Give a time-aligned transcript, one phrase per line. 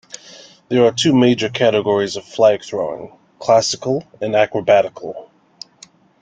[0.69, 5.29] There are two major categories of flag throwing: classical and acrobatical.